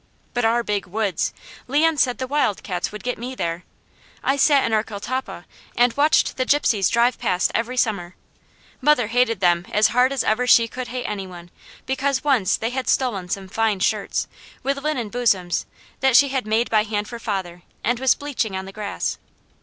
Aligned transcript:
But 0.33 0.45
our 0.45 0.63
Big 0.63 0.87
Woods! 0.87 1.31
Leon 1.67 1.97
said 1.97 2.17
the 2.17 2.25
wildcats 2.25 2.91
would 2.91 3.03
get 3.03 3.19
me 3.19 3.35
there. 3.35 3.65
I 4.23 4.35
sat 4.35 4.65
in 4.65 4.73
our 4.73 4.83
catalpa 4.83 5.45
and 5.77 5.93
watched 5.95 6.37
the 6.37 6.43
Gypsies 6.43 6.89
drive 6.89 7.19
past 7.19 7.51
every 7.53 7.77
summer. 7.77 8.15
Mother 8.81 9.05
hated 9.09 9.41
them 9.41 9.67
as 9.71 9.89
hard 9.89 10.11
as 10.11 10.23
ever 10.23 10.47
she 10.47 10.67
could 10.67 10.87
hate 10.87 11.05
any 11.05 11.27
one, 11.27 11.51
because 11.85 12.23
once 12.23 12.57
they 12.57 12.71
had 12.71 12.87
stolen 12.89 13.29
some 13.29 13.47
fine 13.47 13.79
shirts, 13.79 14.27
with 14.63 14.81
linen 14.83 15.09
bosoms, 15.09 15.67
that 15.99 16.15
she 16.17 16.29
had 16.29 16.47
made 16.47 16.71
by 16.71 16.81
hand 16.83 17.07
for 17.07 17.19
father, 17.19 17.61
and 17.83 17.99
was 17.99 18.15
bleaching 18.15 18.57
on 18.57 18.65
the 18.65 18.71
grass. 18.71 19.19